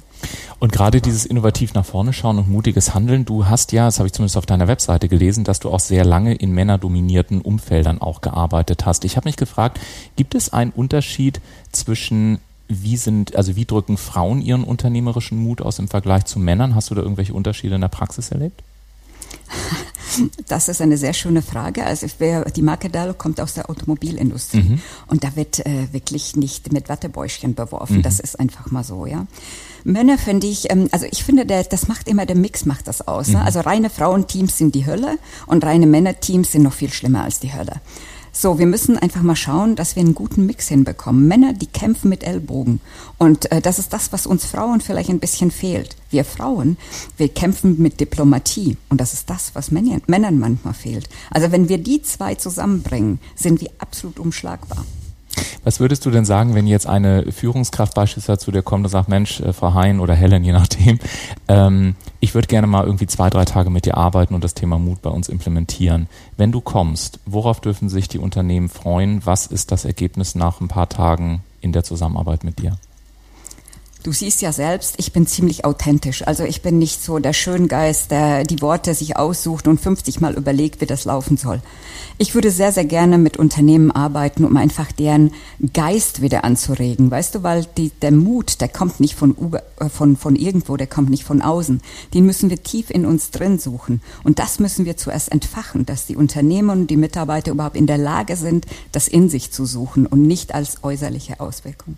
Und 0.59 0.71
gerade 0.73 0.99
dieses 0.99 1.25
innovativ 1.25 1.73
nach 1.73 1.85
vorne 1.85 2.11
schauen 2.11 2.37
und 2.37 2.49
mutiges 2.49 2.93
Handeln, 2.93 3.23
du 3.25 3.45
hast 3.45 3.71
ja, 3.71 3.85
das 3.85 3.99
habe 3.99 4.07
ich 4.07 4.13
zumindest 4.13 4.37
auf 4.37 4.45
deiner 4.45 4.67
Webseite 4.67 5.07
gelesen, 5.07 5.45
dass 5.45 5.59
du 5.59 5.69
auch 5.69 5.79
sehr 5.79 6.03
lange 6.03 6.35
in 6.35 6.51
männerdominierten 6.51 7.41
Umfeldern 7.41 8.01
auch 8.01 8.21
gearbeitet 8.21 8.85
hast. 8.85 9.05
Ich 9.05 9.15
habe 9.15 9.27
mich 9.27 9.37
gefragt, 9.37 9.79
gibt 10.17 10.35
es 10.35 10.51
einen 10.51 10.71
Unterschied 10.71 11.39
zwischen 11.71 12.39
wie 12.67 12.97
sind, 12.97 13.35
also 13.35 13.55
wie 13.55 13.65
drücken 13.65 13.97
Frauen 13.97 14.41
ihren 14.41 14.63
unternehmerischen 14.63 15.41
Mut 15.41 15.61
aus 15.61 15.79
im 15.79 15.87
Vergleich 15.87 16.25
zu 16.25 16.39
Männern? 16.39 16.75
Hast 16.75 16.91
du 16.91 16.95
da 16.95 17.01
irgendwelche 17.01 17.33
Unterschiede 17.33 17.75
in 17.75 17.81
der 17.81 17.87
Praxis 17.87 18.29
erlebt? 18.29 18.61
Das 20.47 20.67
ist 20.67 20.81
eine 20.81 20.97
sehr 20.97 21.13
schöne 21.13 21.41
Frage. 21.41 21.85
Also 21.85 22.07
die 22.55 22.61
Marke 22.61 22.89
Dallo 22.89 23.13
kommt 23.13 23.39
aus 23.41 23.53
der 23.53 23.69
Automobilindustrie 23.69 24.61
mhm. 24.61 24.81
und 25.07 25.23
da 25.23 25.35
wird 25.35 25.65
äh, 25.65 25.91
wirklich 25.91 26.35
nicht 26.35 26.71
mit 26.71 26.89
Wattebäuschen 26.89 27.55
beworfen. 27.55 27.97
Mhm. 27.97 28.01
Das 28.01 28.19
ist 28.19 28.39
einfach 28.39 28.71
mal 28.71 28.83
so, 28.83 29.05
ja. 29.05 29.27
Männer 29.83 30.17
finde 30.17 30.47
ich, 30.47 30.71
ähm, 30.71 30.89
also 30.91 31.05
ich 31.09 31.23
finde, 31.23 31.45
der, 31.45 31.63
das 31.63 31.87
macht 31.87 32.07
immer 32.07 32.25
der 32.25 32.35
Mix 32.35 32.65
macht 32.65 32.87
das 32.87 33.07
aus. 33.07 33.27
Ne? 33.27 33.33
Mhm. 33.33 33.39
Ne? 33.39 33.45
Also 33.45 33.59
reine 33.61 33.89
Frauenteams 33.89 34.57
sind 34.57 34.75
die 34.75 34.85
Hölle 34.85 35.17
und 35.47 35.63
reine 35.63 35.87
Männerteams 35.87 36.51
sind 36.51 36.63
noch 36.63 36.73
viel 36.73 36.91
schlimmer 36.91 37.23
als 37.23 37.39
die 37.39 37.53
Hölle. 37.53 37.81
So, 38.31 38.59
wir 38.59 38.67
müssen 38.67 38.97
einfach 38.97 39.21
mal 39.21 39.35
schauen, 39.35 39.75
dass 39.75 39.95
wir 39.95 40.01
einen 40.01 40.15
guten 40.15 40.45
Mix 40.45 40.67
hinbekommen. 40.67 41.27
Männer, 41.27 41.53
die 41.53 41.67
kämpfen 41.67 42.09
mit 42.09 42.23
Ellbogen. 42.23 42.79
Und 43.17 43.51
äh, 43.51 43.61
das 43.61 43.79
ist 43.79 43.91
das, 43.91 44.11
was 44.11 44.27
uns 44.27 44.45
Frauen 44.45 44.81
vielleicht 44.81 45.09
ein 45.09 45.19
bisschen 45.19 45.51
fehlt. 45.51 45.95
Wir 46.09 46.23
Frauen, 46.23 46.77
wir 47.17 47.29
kämpfen 47.29 47.81
mit 47.81 47.99
Diplomatie. 47.99 48.77
Und 48.89 49.01
das 49.01 49.13
ist 49.13 49.29
das, 49.29 49.55
was 49.55 49.71
Männern, 49.71 50.39
manchmal 50.39 50.73
fehlt. 50.73 51.09
Also 51.31 51.51
wenn 51.51 51.69
wir 51.69 51.79
die 51.79 52.01
zwei 52.01 52.35
zusammenbringen, 52.35 53.19
sind 53.35 53.61
wir 53.61 53.71
absolut 53.79 54.19
umschlagbar. 54.19 54.85
Was 55.63 55.79
würdest 55.79 56.05
du 56.05 56.11
denn 56.11 56.25
sagen, 56.25 56.55
wenn 56.55 56.67
jetzt 56.67 56.87
eine 56.87 57.31
Führungskraft 57.31 57.93
beispielsweise 57.93 58.39
zu 58.39 58.51
dir 58.51 58.61
kommt 58.61 58.85
und 58.85 58.89
sagt, 58.89 59.09
Mensch, 59.09 59.39
äh, 59.41 59.53
Frau 59.53 59.73
Hein 59.73 59.99
oder 59.99 60.13
Helen, 60.13 60.43
je 60.43 60.51
nachdem, 60.51 60.99
ähm, 61.47 61.95
ich 62.19 62.33
würde 62.33 62.47
gerne 62.47 62.67
mal 62.67 62.85
irgendwie 62.85 63.07
zwei, 63.07 63.29
drei 63.29 63.45
Tage 63.45 63.69
mit 63.69 63.85
dir 63.85 63.97
arbeiten 63.97 64.33
und 64.33 64.43
das 64.43 64.53
Thema 64.53 64.79
Mut 64.79 65.01
bei 65.01 65.09
uns 65.09 65.29
implementieren. 65.29 66.07
Wenn 66.37 66.51
du 66.51 66.61
kommst, 66.61 67.19
worauf 67.25 67.61
dürfen 67.61 67.89
sich 67.89 68.07
die 68.07 68.19
Unternehmen 68.19 68.69
freuen? 68.69 69.25
Was 69.25 69.47
ist 69.47 69.71
das 69.71 69.85
Ergebnis 69.85 70.35
nach 70.35 70.61
ein 70.61 70.67
paar 70.67 70.89
Tagen 70.89 71.43
in 71.61 71.71
der 71.71 71.83
Zusammenarbeit 71.83 72.43
mit 72.43 72.59
dir? 72.59 72.77
Du 74.01 74.13
siehst 74.13 74.41
ja 74.41 74.53
selbst, 74.53 74.95
ich 74.95 75.11
bin 75.11 75.27
ziemlich 75.27 75.65
authentisch. 75.65 76.25
Also 76.25 76.45
ich 76.45 76.61
bin 76.61 76.79
nicht 76.79 77.03
so 77.03 77.19
der 77.19 77.33
Schöngeist, 77.33 78.11
der 78.11 78.45
die 78.45 78.61
Worte 78.61 78.93
sich 78.93 79.17
aussucht 79.17 79.67
und 79.67 79.77
50 79.77 80.21
Mal 80.21 80.35
überlegt, 80.35 80.79
wie 80.79 80.85
das 80.85 81.03
laufen 81.03 81.35
soll. 81.35 81.61
Ich 82.17 82.33
würde 82.33 82.49
sehr, 82.49 82.71
sehr 82.71 82.85
gerne 82.85 83.17
mit 83.17 83.35
Unternehmen 83.35 83.91
arbeiten, 83.91 84.45
um 84.45 84.55
einfach 84.55 84.93
deren 84.93 85.33
Geist 85.73 86.21
wieder 86.21 86.45
anzuregen. 86.45 87.11
Weißt 87.11 87.35
du, 87.35 87.43
weil 87.43 87.65
die, 87.75 87.89
der 87.89 88.13
Mut, 88.13 88.61
der 88.61 88.69
kommt 88.69 89.01
nicht 89.01 89.15
von, 89.15 89.35
äh, 89.79 89.89
von, 89.89 90.15
von 90.15 90.37
irgendwo, 90.37 90.77
der 90.77 90.87
kommt 90.87 91.09
nicht 91.09 91.25
von 91.25 91.41
außen. 91.41 91.81
Den 92.13 92.25
müssen 92.25 92.49
wir 92.49 92.63
tief 92.63 92.89
in 92.89 93.05
uns 93.05 93.31
drin 93.31 93.59
suchen. 93.59 94.01
Und 94.23 94.39
das 94.39 94.59
müssen 94.59 94.85
wir 94.85 94.95
zuerst 94.95 95.29
entfachen, 95.29 95.85
dass 95.85 96.05
die 96.05 96.15
Unternehmen 96.15 96.69
und 96.69 96.87
die 96.87 96.95
Mitarbeiter 96.95 97.51
überhaupt 97.51 97.75
in 97.75 97.87
der 97.87 97.97
Lage 97.97 98.37
sind, 98.37 98.65
das 98.93 99.09
in 99.09 99.27
sich 99.27 99.51
zu 99.51 99.65
suchen 99.65 100.05
und 100.05 100.21
nicht 100.21 100.55
als 100.55 100.85
äußerliche 100.85 101.41
Auswirkung. 101.41 101.97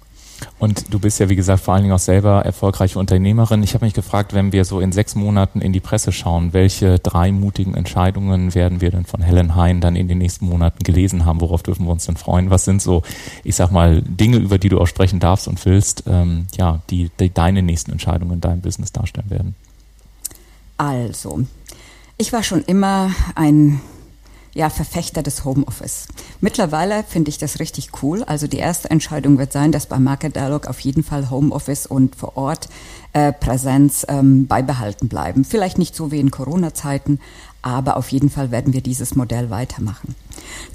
Und 0.60 0.94
du 0.94 1.00
bist 1.00 1.20
ja, 1.20 1.30
wie 1.30 1.36
gesagt, 1.36 1.64
vor 1.64 1.74
allen 1.74 1.84
Dingen 1.84 1.94
auch 1.94 2.00
selber 2.00 2.46
erfolgreiche 2.46 3.00
Unternehmerin. 3.00 3.64
Ich 3.64 3.74
habe 3.74 3.86
mich 3.86 3.94
gefragt, 3.94 4.34
wenn 4.34 4.52
wir 4.52 4.66
so 4.66 4.80
in 4.80 4.92
sechs 4.92 5.16
Monaten 5.16 5.62
in 5.62 5.74
die 5.74 5.80
Presse 5.80 6.12
schauen, 6.12 6.54
welche 6.54 7.00
drei 7.00 7.32
mutigen 7.32 7.74
Entscheidungen 7.74 8.54
werden 8.54 8.82
wir 8.82 8.92
denn 8.92 9.06
von 9.06 9.22
Helen 9.22 9.56
Hein 9.56 9.82
dann 9.82 9.96
in 9.96 10.08
den 10.08 10.20
nächsten 10.20 10.46
Monaten 10.46 10.84
gelesen 10.84 11.26
haben? 11.26 11.42
Worauf 11.42 11.64
dürfen 11.64 11.86
wir 11.86 11.92
uns 11.92 12.06
denn 12.06 12.18
freuen? 12.18 12.50
Was 12.50 12.66
sind 12.66 12.82
so, 12.82 13.04
ich 13.44 13.56
sag 13.56 13.72
mal, 13.72 14.02
Dinge, 14.02 14.38
über 14.38 14.58
die 14.58 14.70
du 14.70 14.80
auch 14.80 14.88
sprechen 14.88 15.20
darfst 15.20 15.48
und 15.48 15.64
willst, 15.66 16.04
ähm, 16.08 16.48
ja, 16.58 16.82
die, 16.90 17.10
die 17.20 17.34
deine 17.34 17.62
nächsten 17.62 17.92
Entscheidungen 17.92 18.34
in 18.34 18.42
deinem 18.42 18.62
Business 18.62 18.92
darstellen 18.92 19.30
werden? 19.30 19.56
Also, 20.78 21.42
ich 22.18 22.34
war 22.34 22.44
schon 22.44 22.64
immer 22.64 23.12
ein 23.36 23.82
ja, 24.54 24.70
Verfechter 24.70 25.24
des 25.24 25.46
Homeoffice. 25.46 26.08
Mittlerweile 26.42 27.04
finde 27.04 27.30
ich 27.30 27.38
das 27.38 27.60
richtig 27.60 27.90
cool. 28.02 28.24
Also 28.24 28.48
die 28.48 28.58
erste 28.58 28.90
Entscheidung 28.90 29.38
wird 29.38 29.54
sein, 29.54 29.72
dass 29.72 29.86
bei 29.86 30.00
Market 30.00 30.36
Dialog 30.36 30.68
auf 30.68 30.80
jeden 30.82 31.04
Fall 31.04 31.30
Homeoffice 31.30 31.86
und 31.86 32.16
vor 32.16 32.36
Ort 32.38 32.68
äh, 33.14 33.32
Präsenz 33.32 34.06
ähm, 34.10 34.48
beibehalten 34.48 35.08
bleiben. 35.08 35.46
Vielleicht 35.46 35.78
nicht 35.78 35.96
so 35.96 36.12
wie 36.12 36.20
in 36.20 36.32
Corona-Zeiten, 36.32 37.20
aber 37.62 37.98
auf 37.98 38.10
jeden 38.10 38.30
Fall 38.30 38.52
werden 38.52 38.74
wir 38.74 38.82
dieses 38.82 39.16
Modell 39.16 39.50
weitermachen. 39.50 40.16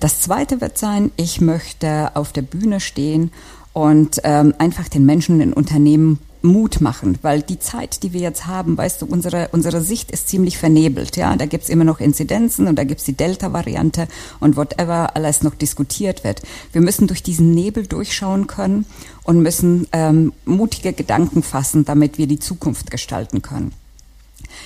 Das 0.00 0.21
zweite 0.21 0.61
wird 0.61 0.78
sein, 0.78 1.11
ich 1.16 1.40
möchte 1.40 2.14
auf 2.14 2.33
der 2.33 2.42
Bühne 2.42 2.80
stehen 2.80 3.30
und 3.73 4.21
ähm, 4.25 4.54
einfach 4.59 4.88
den 4.88 5.04
Menschen 5.04 5.40
in 5.40 5.52
Unternehmen 5.52 6.18
Mut 6.43 6.81
machen, 6.81 7.19
weil 7.23 7.43
die 7.43 7.59
Zeit, 7.59 8.02
die 8.02 8.12
wir 8.12 8.21
jetzt 8.21 8.47
haben, 8.47 8.76
weißt 8.76 9.02
du, 9.02 9.07
unsere, 9.07 9.49
unsere 9.52 9.81
Sicht 9.81 10.11
ist 10.11 10.28
ziemlich 10.28 10.59
vernebelt. 10.59 11.16
Ja, 11.16 11.35
da 11.37 11.47
gibt's 11.47 11.69
immer 11.69 11.85
noch 11.85 12.00
Inzidenzen 12.00 12.69
und 12.69 12.76
da 12.76 12.85
gibt's 12.85 13.05
die 13.05 13.16
Delta-Variante 13.16 14.09
und 14.40 14.57
whatever 14.57 15.16
alles 15.16 15.43
noch 15.43 15.55
diskutiert 15.55 16.25
wird. 16.25 16.43
Wir 16.73 16.81
müssen 16.81 17.07
durch 17.07 17.23
diesen 17.23 17.52
Nebel 17.52 17.87
durchschauen 17.87 18.47
können 18.47 18.87
und 19.25 19.43
müssen 19.43 19.87
ähm, 19.93 20.33
mutige 20.45 20.93
Gedanken 20.93 21.43
fassen, 21.43 21.85
damit 21.85 22.19
wir 22.19 22.26
die 22.26 22.38
Zukunft 22.38 22.90
gestalten 22.90 23.43
können. 23.43 23.73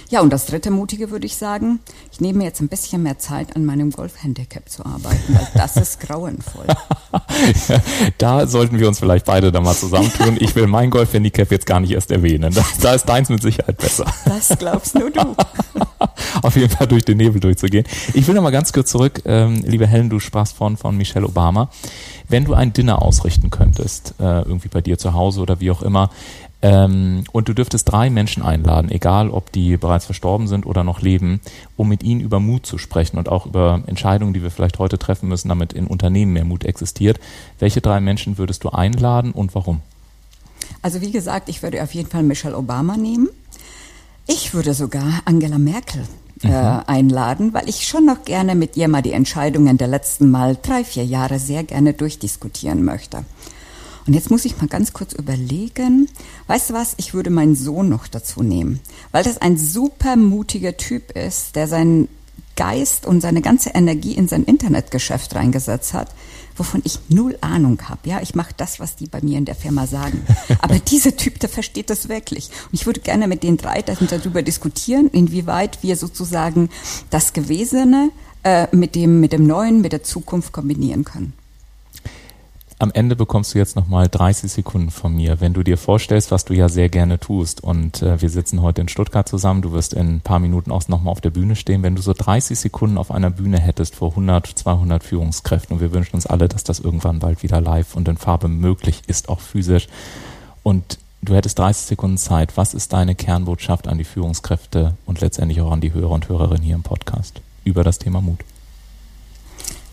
Ja, 0.09 0.21
und 0.21 0.33
das 0.33 0.47
dritte 0.47 0.71
Mutige 0.71 1.11
würde 1.11 1.27
ich 1.27 1.37
sagen, 1.37 1.81
ich 2.11 2.21
nehme 2.21 2.45
jetzt 2.45 2.61
ein 2.61 2.69
bisschen 2.69 3.03
mehr 3.03 3.19
Zeit, 3.19 3.55
an 3.57 3.65
meinem 3.65 3.91
Golf-Handicap 3.91 4.69
zu 4.69 4.85
arbeiten, 4.85 5.35
weil 5.35 5.47
das 5.55 5.77
ist 5.77 6.01
grauenvoll. 6.01 6.67
da 8.19 8.47
sollten 8.47 8.79
wir 8.79 8.89
uns 8.89 8.99
vielleicht 8.99 9.27
beide 9.27 9.53
da 9.53 9.61
mal 9.61 9.75
zusammentun. 9.75 10.37
Ich 10.41 10.55
will 10.57 10.67
mein 10.67 10.91
Golf-Handicap 10.91 11.51
jetzt 11.51 11.67
gar 11.67 11.81
nicht 11.81 11.93
erst 11.93 12.11
erwähnen. 12.11 12.53
Da, 12.53 12.65
da 12.81 12.95
ist 12.95 13.09
deins 13.09 13.29
mit 13.29 13.43
Sicherheit 13.43 13.77
besser. 13.77 14.07
Das 14.25 14.49
glaubst 14.59 14.95
nur 14.95 15.11
du. 15.11 15.21
Auf 16.43 16.57
jeden 16.57 16.71
Fall 16.71 16.87
durch 16.87 17.05
den 17.05 17.19
Nebel 17.19 17.41
durchzugehen. 17.41 17.85
Ich 18.15 18.27
will 18.27 18.35
noch 18.35 18.43
mal 18.43 18.51
ganz 18.51 18.73
kurz 18.73 18.91
zurück, 18.91 19.23
ähm, 19.25 19.63
liebe 19.65 19.87
Helen, 19.87 20.11
du 20.11 20.21
sprachst 20.21 20.57
von, 20.57 20.77
von 20.77 20.97
Michelle 20.97 21.27
Obama. 21.27 21.71
Wenn 22.29 22.45
du 22.45 22.55
ein 22.55 22.73
Dinner 22.73 23.03
ausrichten 23.03 23.51
könntest, 23.51 24.15
äh, 24.21 24.43
irgendwie 24.43 24.69
bei 24.69 24.81
dir 24.81 24.99
zu 24.99 25.15
Hause 25.15 25.41
oder 25.41 25.61
wie 25.61 25.71
auch 25.71 25.83
immer, 25.83 26.11
ähm, 26.63 27.25
und 27.33 27.49
du 27.49 27.55
dürftest 27.55 27.91
drei 27.91 28.11
Menschen 28.11 28.43
einladen, 28.43 28.91
egal 28.91 29.31
ob 29.31 29.51
die 29.53 29.77
bereits 29.77 30.05
verstorben 30.05 30.47
sind 30.47 30.67
oder 30.67 30.85
noch 30.85 31.01
leben, 31.01 31.41
um 31.77 31.89
mit 31.89 32.03
ihnen 32.03 32.21
über 32.21 32.39
Mut 32.39 32.67
zu 32.67 32.77
sprechen 32.77 33.17
und 33.19 33.29
auch 33.29 33.47
über 33.47 33.83
Entscheidungen, 33.87 34.35
die 34.35 34.43
wir 34.43 34.51
vielleicht 34.51 34.79
heute 34.79 34.99
treffen 34.99 35.29
müssen, 35.29 35.49
damit 35.49 35.73
in 35.73 35.87
Unternehmen 35.87 36.35
mehr 36.35 36.45
Mut 36.45 36.65
existiert. 36.65 37.19
Welche 37.59 37.81
drei 37.81 38.01
Menschen 38.01 38.37
würdest 38.37 38.65
du 38.65 38.71
einladen 38.71 39.33
und 39.33 39.55
warum? 39.55 39.81
Also 40.83 41.01
wie 41.01 41.11
gesagt, 41.11 41.49
ich 41.49 41.63
würde 41.63 41.83
auf 41.83 41.95
jeden 41.95 42.11
Fall 42.11 42.23
Michelle 42.23 42.57
Obama 42.57 42.97
nehmen. 42.97 43.29
Ich 44.27 44.55
würde 44.55 44.75
sogar 44.75 45.23
Angela 45.25 45.59
Merkel 45.59 46.03
äh, 46.43 46.49
mhm. 46.49 46.83
einladen, 46.87 47.55
weil 47.55 47.69
ich 47.69 47.87
schon 47.87 48.07
noch 48.07 48.25
gerne 48.25 48.55
mit 48.55 48.77
ihr 48.77 48.89
mal 48.89 49.03
die 49.03 49.13
Entscheidungen 49.13 49.79
der 49.79 49.89
letzten 49.89 50.31
Mal 50.31 50.57
drei, 50.61 50.85
vier 50.85 51.05
Jahre 51.05 51.39
sehr 51.39 51.65
gerne 51.65 51.95
durchdiskutieren 51.95 52.85
möchte. 52.85 53.25
Und 54.07 54.15
jetzt 54.15 54.31
muss 54.31 54.45
ich 54.45 54.57
mal 54.59 54.69
ganz 54.69 54.93
kurz 54.93 55.13
überlegen. 55.13 56.09
Weißt 56.47 56.71
du 56.71 56.75
was? 56.75 56.95
Ich 56.97 57.15
würde 57.15 57.31
meinen 57.31 57.55
Sohn 57.55 57.89
noch 57.89 58.09
dazu 58.09 58.43
nehmen, 58.43 58.81
weil 59.13 59.25
das 59.25 59.39
ein 59.39 59.57
super 59.57 60.17
mutiger 60.17 60.77
Typ 60.77 61.13
ist, 61.17 61.57
der 61.57 61.69
seinen 61.69 62.09
Geist 62.57 63.07
und 63.07 63.23
seine 63.23 63.41
ganze 63.41 63.71
Energie 63.71 64.13
in 64.13 64.29
sein 64.29 64.45
Internetgeschäft 64.45 65.35
reingesetzt 65.35 65.95
hat, 65.95 66.15
wovon 66.57 66.83
ich 66.85 66.99
null 67.09 67.39
Ahnung 67.41 67.79
habe. 67.89 68.07
Ja, 68.07 68.21
ich 68.21 68.35
mache 68.35 68.53
das, 68.55 68.79
was 68.81 68.97
die 68.97 69.07
bei 69.07 69.23
mir 69.23 69.39
in 69.39 69.47
der 69.47 69.55
Firma 69.55 69.87
sagen. 69.87 70.27
Aber 70.61 70.79
dieser 70.79 71.17
Typ, 71.17 71.41
der 71.41 71.49
versteht 71.49 71.89
das 71.89 72.11
wirklich. 72.11 72.49
Und 72.49 72.75
ich 72.75 72.85
würde 72.85 73.01
gerne 73.01 73.29
mit 73.29 73.43
den 73.45 73.57
drei 73.57 73.81
darüber 73.81 74.43
diskutieren, 74.43 75.09
inwieweit 75.09 75.83
wir 75.83 75.97
sozusagen 75.97 76.69
das 77.09 77.33
Gewesene 77.33 78.11
äh, 78.43 78.67
mit 78.77 78.95
dem 78.95 79.21
mit 79.21 79.33
dem 79.33 79.47
Neuen, 79.47 79.81
mit 79.81 79.93
der 79.93 80.03
Zukunft 80.03 80.53
kombinieren 80.53 81.05
können. 81.05 81.33
Am 82.81 82.91
Ende 82.95 83.15
bekommst 83.15 83.53
du 83.53 83.59
jetzt 83.59 83.77
nochmal 83.77 84.09
30 84.09 84.51
Sekunden 84.51 84.91
von 84.91 85.15
mir, 85.15 85.43
wenn 85.43 85.53
du 85.53 85.63
dir 85.63 85.77
vorstellst, 85.77 86.31
was 86.31 86.47
du 86.47 86.55
ja 86.55 86.71
sehr 86.71 86.89
gerne 86.89 87.21
tust. 87.21 87.63
Und 87.63 88.01
äh, 88.01 88.23
wir 88.23 88.31
sitzen 88.31 88.63
heute 88.63 88.81
in 88.81 88.89
Stuttgart 88.89 89.29
zusammen. 89.29 89.61
Du 89.61 89.73
wirst 89.73 89.93
in 89.93 90.15
ein 90.15 90.21
paar 90.23 90.39
Minuten 90.39 90.71
auch 90.73 90.89
nochmal 90.89 91.13
auf 91.13 91.21
der 91.21 91.29
Bühne 91.29 91.57
stehen. 91.57 91.83
Wenn 91.83 91.95
du 91.95 92.01
so 92.01 92.15
30 92.15 92.59
Sekunden 92.59 92.97
auf 92.97 93.11
einer 93.11 93.29
Bühne 93.29 93.61
hättest 93.61 93.97
vor 93.97 94.09
100, 94.13 94.47
200 94.47 95.05
Führungskräften 95.05 95.75
und 95.75 95.83
wir 95.83 95.93
wünschen 95.93 96.15
uns 96.15 96.25
alle, 96.25 96.49
dass 96.49 96.65
das 96.65 96.81
irgendwann 96.81 97.19
bald 97.19 97.43
wieder 97.43 97.61
live 97.61 97.97
und 97.97 98.09
in 98.09 98.17
Farbe 98.17 98.49
möglich 98.49 99.03
ist, 99.07 99.29
auch 99.29 99.41
physisch. 99.41 99.87
Und 100.63 100.99
du 101.21 101.35
hättest 101.35 101.59
30 101.59 101.85
Sekunden 101.85 102.17
Zeit. 102.17 102.57
Was 102.57 102.73
ist 102.73 102.95
deine 102.95 103.15
Kernbotschaft 103.15 103.89
an 103.89 103.99
die 103.99 104.05
Führungskräfte 104.05 104.95
und 105.05 105.21
letztendlich 105.21 105.61
auch 105.61 105.71
an 105.71 105.83
die 105.83 105.93
Hörer 105.93 106.13
und 106.13 106.31
Hörerinnen 106.31 106.63
hier 106.63 106.77
im 106.77 106.83
Podcast 106.83 107.43
über 107.63 107.85
das 107.85 107.99
Thema 107.99 108.23
Mut? 108.23 108.41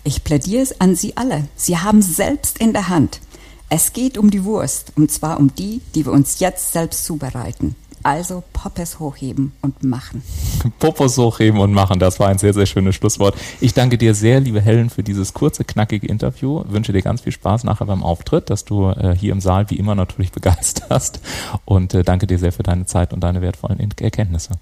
Ich 0.08 0.24
plädiere 0.24 0.64
es 0.64 0.80
an 0.80 0.96
Sie 0.96 1.18
alle. 1.18 1.50
Sie 1.58 1.80
haben 1.80 2.02
selbst 2.02 2.60
in 2.60 2.72
der 2.72 2.88
Hand. 2.88 3.20
Es 3.68 3.92
geht 3.92 4.18
um 4.18 4.32
die 4.32 4.46
Wurst, 4.46 4.94
und 4.96 5.12
zwar 5.12 5.38
um 5.38 5.54
die, 5.54 5.82
die 5.96 6.06
wir 6.06 6.14
uns 6.14 6.40
jetzt 6.40 6.72
selbst 6.72 7.04
zubereiten. 7.04 7.76
Also 8.04 8.42
Poppes 8.54 9.00
hochheben 9.00 9.52
und 9.62 9.84
machen. 9.84 10.24
Poppes 10.80 11.18
hochheben 11.18 11.60
und 11.60 11.74
machen, 11.74 12.00
das 12.00 12.22
war 12.22 12.30
ein 12.30 12.38
sehr, 12.38 12.54
sehr 12.54 12.68
schönes 12.68 12.96
Schlusswort. 12.96 13.36
Ich 13.60 13.74
danke 13.74 13.98
dir 13.98 14.16
sehr, 14.16 14.40
liebe 14.40 14.62
Helen, 14.62 14.90
für 14.90 15.04
dieses 15.04 15.34
kurze, 15.34 15.66
knackige 15.66 16.08
Interview. 16.08 16.64
Wünsche 16.70 16.94
dir 16.94 17.02
ganz 17.02 17.20
viel 17.20 17.34
Spaß 17.34 17.66
nachher 17.66 17.88
beim 17.88 18.02
Auftritt, 18.02 18.50
dass 18.50 18.64
du 18.64 18.88
äh, 18.88 19.14
hier 19.14 19.34
im 19.34 19.42
Saal 19.42 19.70
wie 19.72 19.76
immer 19.76 19.94
natürlich 19.94 20.32
begeisterst. 20.38 21.20
Und 21.66 21.94
äh, 21.94 22.04
danke 22.04 22.28
dir 22.28 22.40
sehr 22.40 22.54
für 22.54 22.64
deine 22.64 22.86
Zeit 22.86 23.12
und 23.12 23.20
deine 23.26 23.42
wertvollen 23.42 23.78
Erkenntnisse. 24.00 24.54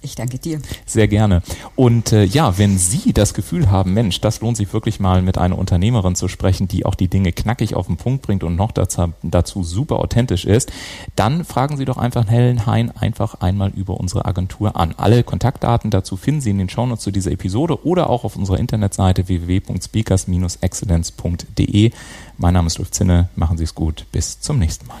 Ich 0.00 0.14
danke 0.14 0.38
dir. 0.38 0.60
Sehr 0.86 1.08
gerne. 1.08 1.42
Und 1.74 2.12
äh, 2.12 2.22
ja, 2.24 2.56
wenn 2.58 2.78
Sie 2.78 3.12
das 3.12 3.34
Gefühl 3.34 3.68
haben, 3.70 3.92
Mensch, 3.94 4.20
das 4.20 4.40
lohnt 4.40 4.56
sich 4.56 4.72
wirklich 4.72 5.00
mal 5.00 5.22
mit 5.22 5.38
einer 5.38 5.58
Unternehmerin 5.58 6.14
zu 6.14 6.28
sprechen, 6.28 6.68
die 6.68 6.86
auch 6.86 6.94
die 6.94 7.08
Dinge 7.08 7.32
knackig 7.32 7.74
auf 7.74 7.86
den 7.86 7.96
Punkt 7.96 8.22
bringt 8.22 8.44
und 8.44 8.54
noch 8.56 8.70
dazu, 8.72 9.12
dazu 9.22 9.64
super 9.64 9.98
authentisch 9.98 10.44
ist, 10.44 10.70
dann 11.16 11.44
fragen 11.44 11.76
Sie 11.76 11.84
doch 11.84 11.98
einfach 11.98 12.28
Helen 12.28 12.66
Hein 12.66 12.92
einfach 12.96 13.40
einmal 13.40 13.70
über 13.70 13.98
unsere 13.98 14.24
Agentur 14.24 14.76
an. 14.76 14.94
Alle 14.96 15.24
Kontaktdaten 15.24 15.90
dazu 15.90 16.16
finden 16.16 16.40
Sie 16.40 16.50
in 16.50 16.58
den 16.58 16.68
Shownotes 16.68 17.02
zu 17.02 17.10
dieser 17.10 17.32
Episode 17.32 17.84
oder 17.84 18.08
auch 18.10 18.22
auf 18.24 18.36
unserer 18.36 18.58
Internetseite 18.58 19.26
www.speakers-excellence.de. 19.28 21.90
Mein 22.36 22.54
Name 22.54 22.68
ist 22.68 22.78
Ulf 22.78 22.92
Zinne. 22.92 23.28
Machen 23.34 23.58
Sie 23.58 23.64
es 23.64 23.74
gut. 23.74 24.06
Bis 24.12 24.40
zum 24.40 24.58
nächsten 24.58 24.86
Mal. 24.86 25.00